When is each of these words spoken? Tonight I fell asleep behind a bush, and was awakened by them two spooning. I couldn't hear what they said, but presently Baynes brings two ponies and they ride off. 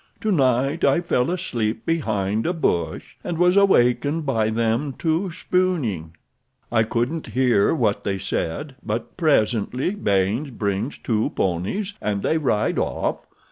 Tonight 0.19 0.83
I 0.83 0.99
fell 1.01 1.29
asleep 1.29 1.85
behind 1.85 2.47
a 2.47 2.53
bush, 2.53 3.17
and 3.23 3.37
was 3.37 3.55
awakened 3.55 4.25
by 4.25 4.49
them 4.49 4.93
two 4.97 5.29
spooning. 5.29 6.15
I 6.71 6.81
couldn't 6.81 7.27
hear 7.27 7.75
what 7.75 8.01
they 8.01 8.17
said, 8.17 8.77
but 8.81 9.15
presently 9.15 9.93
Baynes 9.93 10.49
brings 10.49 10.97
two 10.97 11.29
ponies 11.35 11.93
and 12.01 12.23
they 12.23 12.39
ride 12.39 12.79
off. 12.79 13.27